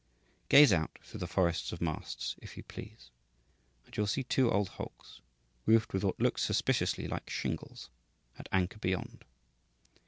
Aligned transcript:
Gaze 0.49 0.73
out 0.73 0.97
through 1.03 1.19
the 1.19 1.27
forests 1.27 1.71
of 1.71 1.79
masts, 1.79 2.35
if 2.41 2.57
you 2.57 2.63
please, 2.63 3.11
and 3.85 3.95
you 3.95 4.01
will 4.01 4.07
see 4.07 4.23
two 4.23 4.49
old 4.49 4.69
hulks, 4.69 5.21
roofed 5.67 5.93
with 5.93 6.03
what 6.03 6.19
looks 6.19 6.41
suspiciously 6.41 7.07
like 7.07 7.29
shingles, 7.29 7.91
at 8.39 8.49
anchor 8.51 8.79
beyond. 8.79 9.23